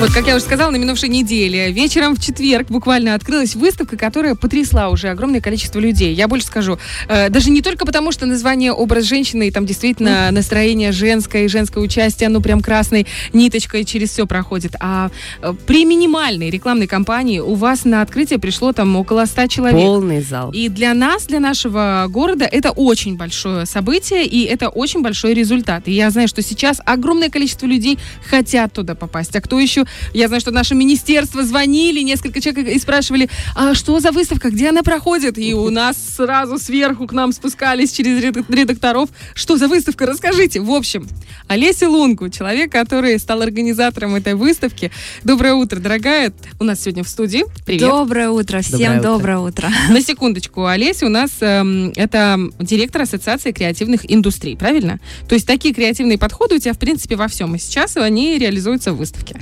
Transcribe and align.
Вот, 0.00 0.12
как 0.12 0.28
я 0.28 0.36
уже 0.36 0.44
сказала, 0.44 0.70
на 0.70 0.76
минувшей 0.76 1.08
неделе, 1.08 1.72
вечером 1.72 2.14
в 2.14 2.20
четверг 2.20 2.68
буквально 2.68 3.14
открылась 3.14 3.56
выставка, 3.56 3.96
которая 3.96 4.36
потрясла 4.36 4.90
уже 4.90 5.08
огромное 5.08 5.40
количество 5.40 5.80
людей. 5.80 6.14
Я 6.14 6.28
больше 6.28 6.46
скажу, 6.46 6.78
э, 7.08 7.30
даже 7.30 7.50
не 7.50 7.62
только 7.62 7.84
потому, 7.84 8.12
что 8.12 8.24
название 8.24 8.72
«Образ 8.72 9.06
женщины» 9.06 9.48
и 9.48 9.50
там 9.50 9.66
действительно 9.66 10.30
настроение 10.30 10.92
женское 10.92 11.46
и 11.46 11.48
женское 11.48 11.80
участие, 11.80 12.28
оно 12.28 12.40
прям 12.40 12.60
красной 12.60 13.08
ниточкой 13.32 13.84
через 13.84 14.10
все 14.10 14.24
проходит, 14.28 14.76
а 14.78 15.10
э, 15.42 15.52
при 15.66 15.84
минимальной 15.84 16.48
рекламной 16.48 16.86
кампании 16.86 17.40
у 17.40 17.54
вас 17.54 17.84
на 17.84 18.00
открытие 18.00 18.38
пришло 18.38 18.72
там 18.72 18.94
около 18.94 19.24
100 19.24 19.48
человек. 19.48 19.82
Полный 19.82 20.22
зал. 20.22 20.52
И 20.52 20.68
для 20.68 20.94
нас, 20.94 21.26
для 21.26 21.40
нашего 21.40 22.06
города, 22.08 22.44
это 22.44 22.70
очень 22.70 23.16
большое 23.16 23.66
событие, 23.66 24.24
и 24.24 24.44
это 24.44 24.68
очень 24.68 25.02
большой 25.02 25.34
результат. 25.34 25.88
И 25.88 25.92
я 25.92 26.08
знаю, 26.10 26.28
что 26.28 26.40
сейчас 26.40 26.80
огромное 26.84 27.30
количество 27.30 27.66
людей 27.66 27.98
хотят 28.24 28.72
туда 28.72 28.94
попасть. 28.94 29.34
А 29.34 29.40
кто 29.40 29.58
еще 29.58 29.87
я 30.12 30.28
знаю, 30.28 30.40
что 30.40 30.50
наше 30.50 30.74
министерство 30.74 31.42
звонили, 31.44 32.00
несколько 32.00 32.40
человек 32.40 32.68
и 32.68 32.78
спрашивали, 32.78 33.28
а 33.54 33.74
что 33.74 34.00
за 34.00 34.12
выставка, 34.12 34.50
где 34.50 34.70
она 34.70 34.82
проходит? 34.82 35.38
И 35.38 35.54
у 35.54 35.70
нас 35.70 35.96
сразу 36.16 36.58
сверху 36.58 37.06
к 37.06 37.12
нам 37.12 37.32
спускались 37.32 37.92
через 37.92 38.22
редакторов. 38.48 39.10
Что 39.34 39.56
за 39.56 39.68
выставка? 39.68 40.06
Расскажите. 40.06 40.60
В 40.60 40.70
общем, 40.70 41.08
Олеся 41.46 41.88
Лунку, 41.88 42.28
человек, 42.28 42.72
который 42.72 43.18
стал 43.18 43.42
организатором 43.42 44.14
этой 44.14 44.34
выставки. 44.34 44.90
Доброе 45.24 45.54
утро, 45.54 45.78
дорогая. 45.78 46.32
У 46.60 46.64
нас 46.64 46.80
сегодня 46.80 47.04
в 47.04 47.08
студии. 47.08 47.44
Привет. 47.64 47.88
Доброе 47.88 48.30
утро. 48.30 48.60
Всем 48.60 49.00
доброе 49.00 49.38
утро. 49.38 49.68
утро. 49.68 49.70
На 49.90 50.00
секундочку. 50.00 50.66
Олеся 50.66 51.06
у 51.06 51.08
нас 51.08 51.30
эм, 51.40 51.92
это 51.96 52.38
директор 52.58 53.02
Ассоциации 53.02 53.52
креативных 53.52 54.10
индустрий, 54.10 54.56
правильно? 54.56 55.00
То 55.28 55.34
есть 55.34 55.46
такие 55.46 55.74
креативные 55.74 56.18
подходы 56.18 56.56
у 56.56 56.58
тебя, 56.58 56.72
в 56.72 56.78
принципе, 56.78 57.16
во 57.16 57.28
всем. 57.28 57.54
И 57.54 57.58
сейчас 57.58 57.96
они 57.96 58.38
реализуются 58.38 58.92
в 58.92 58.96
выставке. 58.96 59.40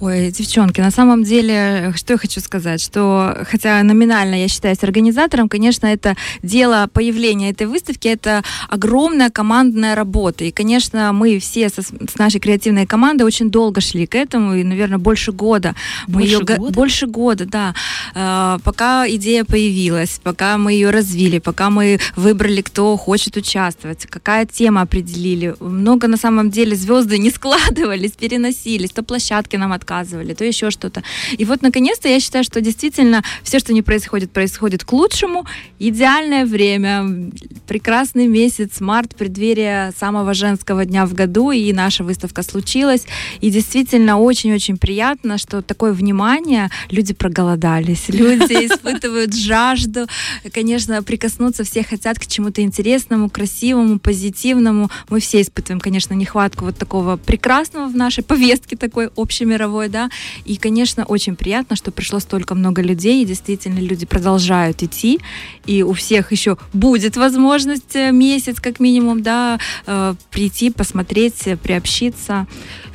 Ой, 0.00 0.30
девчонки, 0.30 0.80
на 0.80 0.90
самом 0.90 1.24
деле, 1.24 1.92
что 1.96 2.14
я 2.14 2.18
хочу 2.18 2.40
сказать, 2.40 2.80
что 2.80 3.36
хотя 3.50 3.82
номинально 3.82 4.36
я 4.36 4.48
считаюсь 4.48 4.82
организатором, 4.82 5.48
конечно, 5.48 5.86
это 5.86 6.16
дело 6.42 6.88
появления 6.92 7.50
этой 7.50 7.66
выставки, 7.66 8.08
это 8.08 8.42
огромная 8.68 9.30
командная 9.30 9.94
работа. 9.94 10.44
И, 10.44 10.50
конечно, 10.50 11.12
мы 11.12 11.38
все 11.38 11.68
со, 11.68 11.82
с 11.82 12.18
нашей 12.18 12.40
креативной 12.40 12.86
командой 12.86 13.24
очень 13.24 13.50
долго 13.50 13.80
шли 13.80 14.06
к 14.06 14.14
этому, 14.14 14.54
и, 14.54 14.64
наверное, 14.64 14.98
больше 14.98 15.32
года. 15.32 15.74
Мы 16.06 16.14
больше 16.14 16.32
ее, 16.32 16.38
года? 16.40 16.72
Больше 16.72 17.06
года, 17.06 17.46
да. 17.46 17.74
Э, 18.14 18.58
пока 18.62 19.08
идея 19.08 19.44
появилась, 19.44 20.20
пока 20.22 20.58
мы 20.58 20.72
ее 20.72 20.90
развили, 20.90 21.38
пока 21.38 21.70
мы 21.70 21.98
выбрали, 22.16 22.62
кто 22.62 22.96
хочет 22.96 23.36
участвовать, 23.36 24.06
какая 24.06 24.46
тема 24.46 24.82
определили. 24.82 25.54
Много, 25.60 26.08
на 26.08 26.16
самом 26.16 26.50
деле, 26.50 26.76
звезды 26.76 27.18
не 27.18 27.30
складывались, 27.30 28.12
переносились, 28.12 28.90
то 28.90 29.02
площадки 29.02 29.56
нам 29.56 29.72
отказывали, 29.78 30.34
то 30.34 30.44
еще 30.44 30.70
что-то. 30.70 31.02
И 31.36 31.44
вот, 31.44 31.62
наконец-то, 31.62 32.08
я 32.08 32.20
считаю, 32.20 32.44
что 32.44 32.60
действительно 32.60 33.22
все, 33.42 33.58
что 33.58 33.72
не 33.72 33.82
происходит, 33.82 34.30
происходит 34.30 34.84
к 34.84 34.92
лучшему. 34.92 35.46
Идеальное 35.78 36.44
время, 36.44 37.30
прекрасный 37.66 38.26
месяц, 38.26 38.80
март, 38.80 39.14
преддверие 39.14 39.92
самого 39.96 40.34
женского 40.34 40.84
дня 40.84 41.06
в 41.06 41.14
году, 41.14 41.52
и 41.52 41.72
наша 41.72 42.04
выставка 42.04 42.42
случилась. 42.42 43.06
И 43.40 43.50
действительно 43.50 44.18
очень-очень 44.18 44.76
приятно, 44.76 45.38
что 45.38 45.62
такое 45.62 45.92
внимание, 45.92 46.70
люди 46.90 47.14
проголодались, 47.14 48.08
люди 48.08 48.66
испытывают 48.66 49.34
жажду, 49.34 50.06
конечно, 50.52 51.02
прикоснуться 51.02 51.64
все 51.64 51.84
хотят 51.84 52.18
к 52.18 52.26
чему-то 52.26 52.62
интересному, 52.62 53.30
красивому, 53.30 53.98
позитивному. 53.98 54.90
Мы 55.08 55.20
все 55.20 55.40
испытываем, 55.40 55.80
конечно, 55.80 56.14
нехватку 56.14 56.64
вот 56.64 56.76
такого 56.76 57.16
прекрасного 57.16 57.88
в 57.88 57.96
нашей 57.96 58.24
повестке 58.24 58.76
такой 58.76 59.10
общемировой 59.16 59.67
мировой, 59.68 59.88
да, 59.88 60.10
и, 60.44 60.56
конечно, 60.56 61.04
очень 61.04 61.36
приятно, 61.36 61.76
что 61.76 61.90
пришло 61.90 62.20
столько 62.20 62.54
много 62.54 62.82
людей, 62.82 63.22
и 63.22 63.26
действительно 63.26 63.78
люди 63.78 64.06
продолжают 64.06 64.82
идти, 64.82 65.20
и 65.66 65.82
у 65.82 65.92
всех 65.92 66.32
еще 66.32 66.56
будет 66.72 67.16
возможность 67.16 67.94
э, 67.94 68.10
месяц, 68.12 68.60
как 68.60 68.80
минимум, 68.80 69.22
да, 69.22 69.58
э, 69.86 70.14
прийти, 70.30 70.70
посмотреть, 70.70 71.48
приобщиться. 71.62 72.46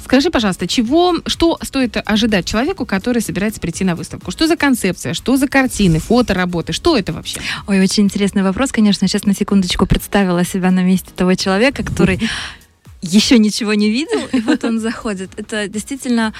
Скажи, 0.03 0.29
пожалуйста, 0.29 0.67
чего, 0.67 1.15
что 1.27 1.57
стоит 1.61 1.97
ожидать 2.05 2.45
человеку, 2.45 2.85
который 2.85 3.21
собирается 3.21 3.61
прийти 3.61 3.85
на 3.85 3.95
выставку? 3.95 4.31
Что 4.31 4.47
за 4.47 4.57
концепция, 4.57 5.13
что 5.13 5.37
за 5.37 5.47
картины, 5.47 5.99
фото, 5.99 6.33
работы? 6.33 6.73
Что 6.73 6.97
это 6.97 7.13
вообще? 7.13 7.39
Ой, 7.67 7.79
очень 7.79 8.03
интересный 8.03 8.43
вопрос, 8.43 8.71
конечно. 8.71 9.07
Сейчас 9.07 9.25
на 9.25 9.33
секундочку 9.33 9.85
представила 9.85 10.43
себя 10.43 10.71
на 10.71 10.83
месте 10.83 11.11
того 11.15 11.35
человека, 11.35 11.83
который 11.83 12.19
еще 13.03 13.37
ничего 13.37 13.73
не 13.73 13.89
видел, 13.89 14.27
и 14.31 14.39
вот 14.39 14.63
он 14.63 14.79
заходит. 14.79 15.31
Это 15.37 15.67
действительно, 15.67 16.33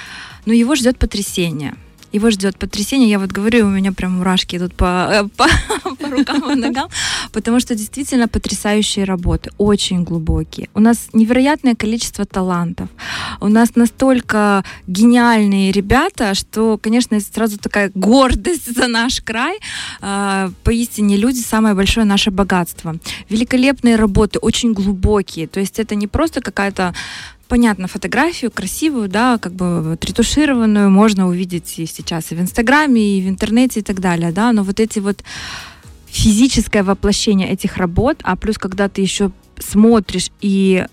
ну, 0.46 0.52
его 0.52 0.74
ждет 0.74 0.98
потрясение 0.98 1.74
его 2.14 2.30
ждет 2.30 2.56
потрясение. 2.56 3.10
Я 3.10 3.18
вот 3.18 3.32
говорю, 3.32 3.66
у 3.66 3.70
меня 3.70 3.92
прям 3.92 4.12
мурашки 4.12 4.56
идут 4.56 4.74
по, 4.74 5.08
э, 5.10 5.24
по, 5.36 5.46
по 5.96 6.08
рукам 6.08 6.50
и 6.52 6.54
ногам, 6.54 6.88
потому 7.32 7.60
что 7.60 7.74
действительно 7.74 8.28
потрясающие 8.28 9.04
работы, 9.04 9.50
очень 9.58 10.04
глубокие. 10.04 10.68
У 10.74 10.80
нас 10.80 11.08
невероятное 11.12 11.74
количество 11.74 12.24
талантов. 12.24 12.88
У 13.40 13.48
нас 13.48 13.74
настолько 13.74 14.64
гениальные 14.86 15.72
ребята, 15.72 16.34
что, 16.34 16.78
конечно, 16.78 17.18
сразу 17.20 17.58
такая 17.58 17.90
гордость 17.94 18.76
за 18.76 18.86
наш 18.86 19.20
край. 19.20 19.58
А, 20.00 20.50
поистине 20.62 21.16
люди 21.16 21.40
самое 21.40 21.74
большое 21.74 22.06
наше 22.06 22.30
богатство. 22.30 22.94
Великолепные 23.28 23.96
работы, 23.96 24.38
очень 24.38 24.72
глубокие. 24.72 25.48
То 25.48 25.60
есть 25.60 25.80
это 25.80 25.96
не 25.96 26.06
просто 26.06 26.40
какая-то 26.40 26.94
понятно, 27.48 27.88
фотографию 27.88 28.50
красивую, 28.50 29.08
да, 29.08 29.38
как 29.38 29.52
бы 29.52 29.98
ретушированную 30.00 30.90
можно 30.90 31.28
увидеть 31.28 31.78
и 31.78 31.86
сейчас 31.86 32.32
и 32.32 32.34
в 32.34 32.40
Инстаграме, 32.40 33.18
и 33.18 33.22
в 33.22 33.28
интернете 33.28 33.80
и 33.80 33.82
так 33.82 34.00
далее, 34.00 34.32
да, 34.32 34.52
но 34.52 34.62
вот 34.62 34.80
эти 34.80 34.98
вот 34.98 35.22
физическое 36.06 36.82
воплощение 36.82 37.48
этих 37.48 37.76
работ, 37.76 38.18
а 38.22 38.36
плюс 38.36 38.58
когда 38.58 38.88
ты 38.88 39.00
еще 39.02 39.30
смотришь 39.58 40.30
и 40.40 40.84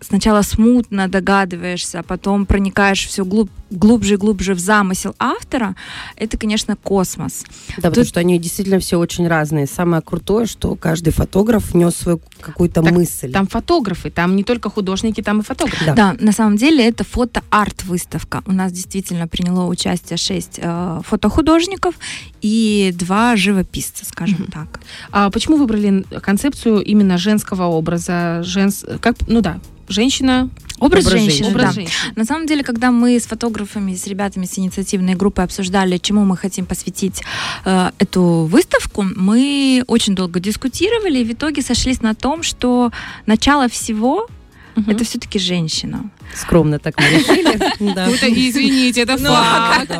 сначала 0.00 0.42
смутно 0.42 1.08
догадываешься, 1.08 2.00
а 2.00 2.02
потом 2.02 2.46
проникаешь 2.46 3.06
все 3.06 3.24
глуб, 3.24 3.50
глубже 3.70 4.14
и 4.14 4.16
глубже 4.16 4.54
в 4.54 4.58
замысел 4.58 5.14
автора, 5.18 5.74
это, 6.16 6.38
конечно, 6.38 6.76
космос. 6.76 7.44
Да, 7.68 7.74
Тут... 7.74 7.82
потому 7.82 8.06
что 8.06 8.20
они 8.20 8.38
действительно 8.38 8.78
все 8.78 8.98
очень 8.98 9.26
разные. 9.26 9.66
Самое 9.66 10.02
крутое, 10.02 10.46
что 10.46 10.74
каждый 10.76 11.12
фотограф 11.12 11.72
внес 11.72 11.96
свою 11.96 12.20
какую-то 12.40 12.82
так 12.82 12.92
мысль. 12.92 13.32
Там 13.32 13.46
фотографы, 13.46 14.10
там 14.10 14.36
не 14.36 14.44
только 14.44 14.70
художники, 14.70 15.22
там 15.22 15.40
и 15.40 15.42
фотографы. 15.42 15.86
Да, 15.86 15.94
да 15.94 16.16
на 16.18 16.32
самом 16.32 16.56
деле 16.56 16.86
это 16.86 17.04
фото-арт-выставка. 17.04 18.42
У 18.46 18.52
нас 18.52 18.72
действительно 18.72 19.26
приняло 19.26 19.66
участие 19.66 20.16
шесть 20.16 20.58
э, 20.62 21.00
фотохудожников 21.04 21.94
и 22.42 22.92
два 22.94 23.36
живописца, 23.36 24.04
скажем 24.04 24.42
mm-hmm. 24.42 24.52
так. 24.52 24.80
А 25.10 25.30
почему 25.30 25.56
выбрали 25.56 26.04
концепцию 26.20 26.82
именно 26.82 27.18
женского 27.18 27.64
образа? 27.64 28.42
Женс... 28.42 28.84
Как... 29.00 29.16
Ну 29.26 29.40
да, 29.40 29.58
женщина 29.88 30.48
Образ, 30.78 31.06
образ 31.06 31.20
женщины, 31.20 31.48
образ 31.48 31.64
да. 31.64 31.72
женщины. 31.72 32.12
На 32.16 32.24
самом 32.24 32.46
деле, 32.46 32.62
когда 32.62 32.90
мы 32.90 33.18
с 33.18 33.26
фотографами, 33.26 33.94
с 33.94 34.06
ребятами 34.06 34.44
с 34.44 34.58
инициативной 34.58 35.14
группы 35.14 35.40
обсуждали, 35.40 35.96
чему 35.96 36.24
мы 36.24 36.36
хотим 36.36 36.66
посвятить 36.66 37.22
э, 37.64 37.90
эту 37.98 38.46
выставку, 38.50 39.02
мы 39.02 39.84
очень 39.86 40.14
долго 40.14 40.38
дискутировали 40.38 41.20
и 41.20 41.24
в 41.24 41.32
итоге 41.32 41.62
сошлись 41.62 42.02
на 42.02 42.14
том, 42.14 42.42
что 42.42 42.92
начало 43.24 43.68
всего 43.68 44.28
угу. 44.76 44.90
это 44.90 45.04
все-таки 45.04 45.38
женщина. 45.38 46.10
Скромно 46.34 46.78
так 46.78 46.98
мы 47.00 47.06
решили. 47.06 47.56
Это, 48.16 48.28
извините, 48.28 49.02
это 49.02 49.16
ну, 49.18 49.30
факт. 49.30 49.90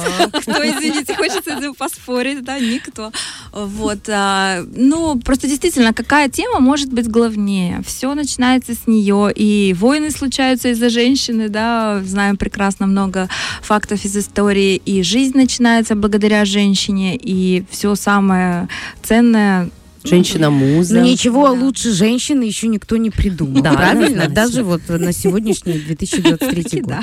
Кто, 0.43 0.65
извините, 0.65 1.15
хочется 1.15 1.59
этим 1.59 1.75
поспорить, 1.75 2.45
да, 2.45 2.59
никто. 2.59 3.13
Вот. 3.53 4.09
А, 4.09 4.63
ну, 4.75 5.19
просто 5.21 5.47
действительно, 5.47 5.93
какая 5.93 6.29
тема 6.29 6.61
может 6.61 6.93
быть 6.93 7.09
главнее? 7.09 7.83
Все 7.87 8.15
начинается 8.15 8.75
с 8.75 8.87
нее, 8.87 9.33
и 9.35 9.75
войны 9.75 10.11
случаются 10.11 10.69
из-за 10.69 10.91
женщины, 10.91 11.49
да, 11.49 12.03
знаем 12.05 12.37
прекрасно 12.37 12.87
много 12.87 13.29
фактов 13.63 14.05
из 14.05 14.17
истории, 14.17 14.77
и 14.77 15.03
жизнь 15.03 15.37
начинается 15.37 15.95
благодаря 15.95 16.45
женщине, 16.45 17.17
и 17.17 17.65
все 17.71 17.95
самое 17.95 18.69
ценное 19.03 19.71
Женщина-муза. 20.07 21.01
Ну, 21.01 21.05
ничего 21.05 21.47
да. 21.47 21.53
лучше 21.53 21.93
женщины 21.93 22.43
еще 22.45 22.69
никто 22.69 22.97
не 22.97 23.11
придумал. 23.11 23.63
Да, 23.63 23.73
правильно? 23.73 24.29
Даже 24.29 24.63
вот 24.63 24.83
на 24.89 25.13
сегодняшний 25.13 25.75
2023 25.75 26.81
год. 26.83 26.95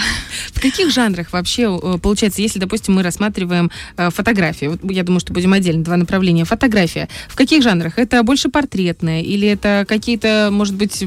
В 0.54 0.62
каких 0.62 0.92
жанрах 0.92 1.34
вообще 1.34 1.64
э, 1.82 1.98
получается, 2.02 2.42
если, 2.42 2.60
допустим, 2.60 2.96
мы 2.96 3.04
рассматриваем 3.04 3.72
э, 3.98 4.10
фотографии, 4.10 4.72
я 4.92 5.04
думаю, 5.04 5.20
что 5.20 5.34
будем 5.34 5.54
отдельно 5.54 5.84
два 5.84 5.98
направления. 5.98 6.46
Фотография. 6.46 7.10
В 7.28 7.36
каких 7.36 7.64
жанрах? 7.64 8.00
Это 8.00 8.24
больше 8.24 8.50
портретная 8.50 9.22
или 9.22 9.48
это 9.48 9.86
какие-то, 9.88 10.50
может 10.52 10.76
быть, 10.76 11.04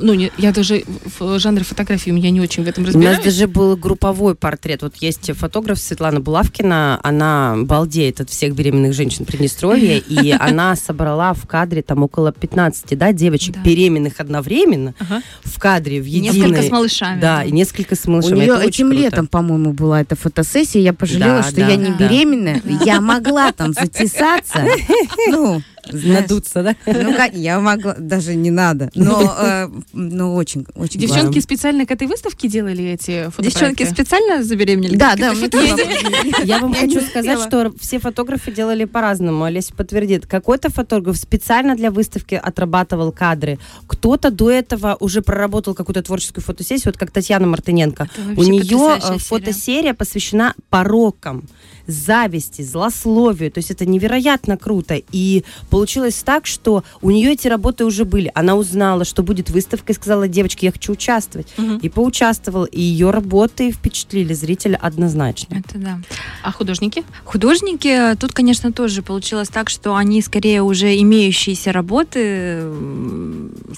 ну, 0.00 0.12
я 0.36 0.52
даже 0.52 0.84
в 1.18 1.38
жанре 1.38 1.64
фотографии 1.64 2.10
у 2.10 2.14
меня 2.14 2.30
не 2.30 2.40
очень 2.40 2.64
в 2.64 2.68
этом 2.68 2.84
разбираюсь. 2.84 3.18
У 3.18 3.24
нас 3.24 3.24
даже 3.24 3.46
был 3.48 3.76
групповой 3.76 4.34
портрет. 4.34 4.82
Вот 4.82 4.96
есть 4.96 5.30
фотограф 5.36 5.78
Светлана 5.78 6.20
Булавкина, 6.20 7.00
она 7.02 7.56
балдеет 7.62 8.20
от 8.20 8.30
всех 8.30 8.54
беременных 8.54 8.94
женщин 8.94 9.24
Приднестровья, 9.24 9.98
и 9.98 10.30
она 10.30 10.76
собрала 10.90 11.32
в 11.34 11.46
кадре 11.46 11.82
там 11.82 12.02
около 12.02 12.32
15, 12.32 12.98
да, 12.98 13.12
девочек 13.12 13.54
Да. 13.54 13.60
беременных 13.62 14.18
одновременно 14.18 14.94
Ага. 14.98 15.22
в 15.44 15.58
кадре, 15.58 16.00
в 16.00 16.04
единой... 16.04 16.34
Несколько 16.50 16.62
с 16.62 16.70
малышами. 16.70 17.20
Да, 17.20 17.44
и 17.44 17.52
несколько 17.52 17.94
с 17.94 18.06
У 18.06 18.10
малышами. 18.10 18.36
нее 18.40 18.54
Это 18.54 18.62
этим 18.64 18.88
круто. 18.88 19.02
летом, 19.02 19.26
по-моему, 19.28 19.72
была 19.72 20.00
эта 20.00 20.16
фотосессия. 20.16 20.80
Я 20.80 20.92
пожалела, 20.92 21.42
Да, 21.42 21.42
что 21.44 21.56
да, 21.60 21.68
я 21.68 21.76
не 21.76 21.92
да. 21.92 22.08
беременная. 22.08 22.60
Я 22.84 23.00
могла 23.00 23.52
там 23.52 23.72
затесаться. 23.72 24.64
Ну, 25.30 25.62
знаешь, 25.92 26.22
Надуться, 26.22 26.62
да? 26.62 26.76
Ну, 26.86 27.14
как, 27.14 27.34
я 27.34 27.60
могла, 27.60 27.94
даже 27.98 28.34
не 28.34 28.50
надо. 28.50 28.90
Но, 28.94 29.36
э, 29.40 29.68
ну, 29.92 30.34
очень, 30.34 30.66
очень 30.74 31.00
Девчонки 31.00 31.24
классно. 31.24 31.42
специально 31.42 31.86
к 31.86 31.90
этой 31.90 32.06
выставке 32.06 32.48
делали 32.48 32.84
эти 32.84 33.24
фотографии? 33.30 33.50
Девчонки 33.50 33.84
специально 33.84 34.42
забеременели? 34.42 34.96
Да, 34.96 35.16
да, 35.16 35.32
Я 36.44 36.58
вам 36.58 36.72
Я 36.72 36.80
хочу 36.80 37.00
сказать, 37.00 37.40
что 37.40 37.72
все 37.80 37.98
фотографы 37.98 38.52
делали 38.52 38.84
по-разному. 38.84 39.44
Олеся 39.44 39.74
подтвердит. 39.74 40.26
Какой-то 40.26 40.70
фотограф 40.70 41.16
специально 41.16 41.74
для 41.76 41.90
выставки 41.90 42.34
отрабатывал 42.34 43.12
кадры. 43.12 43.58
Кто-то 43.86 44.30
до 44.30 44.50
этого 44.50 44.96
уже 45.00 45.22
проработал 45.22 45.74
какую-то 45.74 46.02
творческую 46.02 46.44
фотосессию, 46.44 46.92
вот 46.92 46.96
как 46.96 47.10
Татьяна 47.10 47.46
Мартыненко. 47.46 48.08
У 48.36 48.42
нее 48.42 49.18
фотосерия 49.18 49.94
посвящена 49.94 50.54
порокам, 50.68 51.44
зависти, 51.86 52.62
злословию. 52.62 53.50
То 53.50 53.58
есть 53.58 53.70
это 53.70 53.86
невероятно 53.86 54.56
круто. 54.56 55.00
И 55.12 55.44
получилось 55.80 56.22
так, 56.22 56.44
что 56.44 56.84
у 57.00 57.10
нее 57.10 57.32
эти 57.32 57.48
работы 57.48 57.86
уже 57.86 58.04
были. 58.04 58.30
Она 58.34 58.54
узнала, 58.54 59.06
что 59.06 59.22
будет 59.22 59.48
выставка, 59.48 59.92
и 59.92 59.94
сказала, 59.94 60.28
девочки, 60.28 60.66
я 60.66 60.72
хочу 60.72 60.92
участвовать. 60.92 61.48
Мгм. 61.56 61.78
И 61.78 61.88
поучаствовала. 61.88 62.66
И 62.66 62.82
ее 62.82 63.10
работы 63.10 63.72
впечатлили 63.72 64.34
зрителя 64.34 64.76
однозначно. 64.76 65.54
Это 65.54 65.78
да. 65.78 65.98
А 66.42 66.52
художники? 66.52 67.02
Художники, 67.24 68.14
тут, 68.20 68.32
конечно, 68.34 68.72
тоже 68.72 69.00
получилось 69.00 69.48
так, 69.48 69.70
что 69.70 69.94
они 69.94 70.20
скорее 70.20 70.60
уже 70.60 70.94
имеющиеся 70.98 71.72
работы 71.72 72.62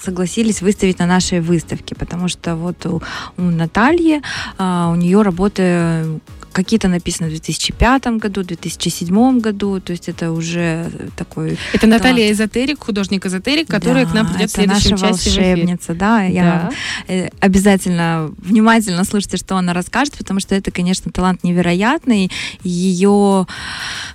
согласились 0.03 0.61
выставить 0.61 0.99
на 0.99 1.05
нашей 1.05 1.39
выставке, 1.39 1.95
потому 1.95 2.27
что 2.27 2.57
вот 2.57 2.85
у, 2.85 3.01
у 3.37 3.41
Натальи, 3.41 4.21
а, 4.57 4.89
у 4.91 4.95
нее 4.95 5.21
работы 5.21 6.19
какие-то 6.53 6.87
написаны 6.87 7.27
в 7.27 7.31
2005 7.31 8.07
году, 8.17 8.43
2007 8.43 9.39
году, 9.39 9.79
то 9.79 9.91
есть 9.91 10.07
это 10.09 10.31
уже 10.31 10.89
такой... 11.15 11.57
Это 11.73 11.87
Наталья 11.87 12.31
Эзотерик, 12.31 12.83
художник-эзотерик, 12.83 13.67
которая 13.67 14.05
Да, 14.05 14.11
к 14.11 14.13
нам 14.13 14.27
придет 14.27 14.51
в 14.51 14.57
наша 14.57 14.81
следующем 14.81 14.95
эфир. 14.95 15.45
волшебница, 15.57 15.93
да, 15.93 16.23
я 16.23 16.71
э, 17.07 17.29
обязательно 17.39 18.31
внимательно 18.37 19.03
слушайте, 19.03 19.37
что 19.37 19.57
она 19.57 19.73
расскажет, 19.73 20.17
потому 20.17 20.39
что 20.39 20.55
это, 20.55 20.71
конечно, 20.71 21.11
талант 21.11 21.43
невероятный. 21.43 22.31
Ее 22.63 23.47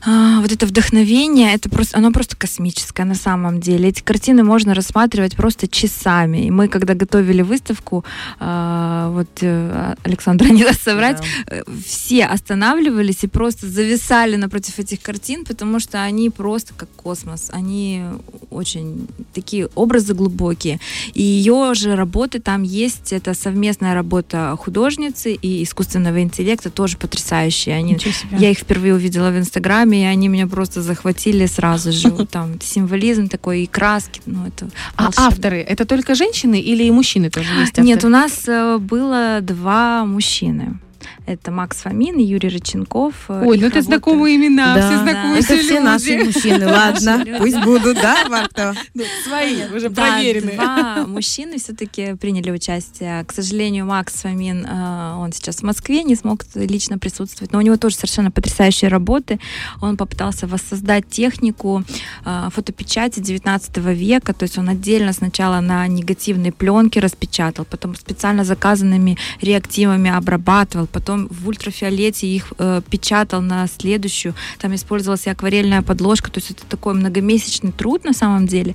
а, 0.05 0.40
вот 0.40 0.52
это 0.52 0.67
вдохновение, 0.67 1.55
это 1.55 1.69
просто, 1.69 1.99
оно 1.99 2.12
просто 2.12 2.37
космическое 2.37 3.05
на 3.05 3.14
самом 3.14 3.61
деле. 3.61 3.88
Эти 3.88 4.02
картины 4.02 4.44
можно 4.44 4.75
рассматривать 4.75 5.37
просто 5.37 5.69
часами. 5.69 6.46
И 6.46 6.50
мы, 6.50 6.69
когда 6.69 6.94
готовили 6.94 7.43
выставку, 7.43 8.05
а, 8.38 9.11
вот 9.11 9.29
э, 9.40 9.94
Александра 10.05 10.46
не 10.49 10.62
даст 10.62 10.82
соврать, 10.82 11.23
э, 11.46 11.62
все 11.85 12.27
останавливались 12.28 13.25
и 13.25 13.26
просто 13.26 13.66
зависали 13.66 14.36
напротив 14.36 14.78
этих 14.78 15.00
картин, 15.00 15.44
потому 15.44 15.80
что 15.80 16.02
они 16.02 16.30
просто 16.30 16.75
как 16.75 16.88
космос. 16.96 17.50
Они 17.52 18.02
очень 18.50 19.08
такие 19.32 19.69
образы 19.75 20.14
глубокие. 20.14 20.80
И 21.14 21.22
ее 21.22 21.75
же 21.75 21.96
работы 21.96 22.40
там 22.40 22.62
есть. 22.62 23.12
Это 23.12 23.34
совместная 23.34 23.94
работа 23.94 24.56
художницы 24.58 25.32
и 25.32 25.62
искусственного 25.62 26.22
интеллекта, 26.22 26.70
тоже 26.70 26.96
потрясающие. 26.96 27.76
Они, 27.76 27.98
я 28.32 28.50
их 28.50 28.58
впервые 28.58 28.94
увидела 28.94 29.30
в 29.30 29.38
Инстаграме, 29.38 30.02
и 30.02 30.06
они 30.06 30.28
меня 30.28 30.46
просто 30.46 30.82
захватили 30.82 31.46
сразу 31.46 31.92
же. 31.92 32.10
Там 32.26 32.60
символизм 32.60 33.28
такой 33.28 33.62
и 33.62 33.66
краски. 33.66 34.20
Ну, 34.26 34.46
это 34.46 34.69
А 34.96 35.10
авторы, 35.16 35.60
это 35.60 35.84
только 35.84 36.14
женщины 36.14 36.60
или 36.60 36.84
и 36.84 36.90
мужчины 36.90 37.30
тоже 37.30 37.48
есть 37.54 37.70
авторы? 37.70 37.86
Нет, 37.86 38.04
у 38.04 38.08
нас 38.08 38.48
э, 38.48 38.78
было 38.78 39.38
два 39.40 40.04
мужчины. 40.04 40.78
Это 41.26 41.50
Макс 41.50 41.78
Фомин 41.82 42.16
и 42.18 42.22
Юрий 42.24 42.48
Рыченков. 42.48 43.14
Э, 43.28 43.42
Ой, 43.44 43.56
Их 43.56 43.62
ну 43.62 43.68
это 43.68 43.76
работы- 43.78 43.82
знакомые 43.86 44.36
имена, 44.36 44.74
Да, 44.74 44.80
все 44.88 44.96
да. 44.96 45.02
знакомые 45.02 45.38
Это 45.40 45.56
все 45.56 45.74
люди. 45.74 45.84
наши 45.84 46.24
мужчины, 46.24 46.66
ладно, 46.66 47.24
пусть 47.38 47.60
будут, 47.64 48.00
да, 48.00 48.16
Марта? 48.28 48.74
Ну, 48.94 49.04
Свои, 49.26 49.56
уже 49.74 49.88
Да, 49.90 50.02
проверенные. 50.02 50.54
два 50.56 51.06
мужчины 51.06 51.58
все-таки 51.58 52.14
приняли 52.14 52.50
участие. 52.50 53.24
К 53.24 53.32
сожалению, 53.32 53.86
Макс 53.86 54.12
Фомин, 54.22 54.66
э, 54.66 55.14
он 55.18 55.32
сейчас 55.32 55.56
в 55.58 55.62
Москве, 55.62 56.02
не 56.02 56.16
смог 56.16 56.40
лично 56.54 56.98
присутствовать, 56.98 57.52
но 57.52 57.58
у 57.58 57.62
него 57.62 57.76
тоже 57.76 57.94
совершенно 57.96 58.30
потрясающие 58.30 58.88
работы. 58.90 59.38
Он 59.80 59.96
попытался 59.96 60.46
воссоздать 60.46 61.08
технику 61.08 61.84
э, 62.24 62.48
фотопечати 62.52 63.20
19 63.20 63.76
века, 63.94 64.32
то 64.34 64.42
есть 64.44 64.58
он 64.58 64.68
отдельно 64.68 65.12
сначала 65.12 65.60
на 65.60 65.86
негативной 65.86 66.50
пленке 66.52 67.00
распечатал, 67.00 67.64
потом 67.64 67.94
специально 67.94 68.44
заказанными 68.44 69.16
реактивами 69.40 70.10
обрабатывал, 70.10 70.86
потом 70.88 71.29
в 71.29 71.49
ультрафиолете 71.49 72.26
их 72.26 72.52
э, 72.58 72.82
печатал 72.88 73.40
на 73.40 73.67
следующую, 73.67 74.35
там 74.58 74.75
использовалась 74.75 75.26
и 75.26 75.31
акварельная 75.31 75.82
подложка, 75.82 76.31
то 76.31 76.38
есть 76.38 76.50
это 76.50 76.67
такой 76.67 76.94
многомесячный 76.94 77.73
труд 77.73 78.05
на 78.05 78.12
самом 78.12 78.46
деле, 78.46 78.75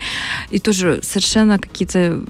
и 0.50 0.60
тоже 0.60 1.02
совершенно 1.04 1.60
какие-то 1.60 2.24